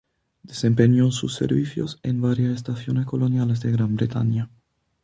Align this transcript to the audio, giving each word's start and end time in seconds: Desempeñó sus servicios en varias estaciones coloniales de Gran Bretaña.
Desempeñó 0.41 1.11
sus 1.11 1.35
servicios 1.35 1.99
en 2.01 2.21
varias 2.21 2.55
estaciones 2.55 3.05
coloniales 3.05 3.61
de 3.61 3.71
Gran 3.71 3.97
Bretaña. 3.97 4.49